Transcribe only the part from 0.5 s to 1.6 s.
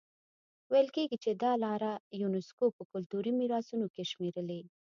ویل کېږي چې دا